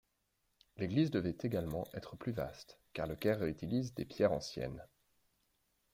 L'église 0.77 1.11
devait 1.11 1.37
également 1.43 1.85
être 1.93 2.15
plus 2.17 2.31
vaste, 2.31 2.79
car 2.93 3.05
le 3.05 3.15
chœur 3.15 3.37
réutilise 3.37 3.93
des 3.93 4.03
pierres 4.03 4.31
anciennes. 4.33 4.83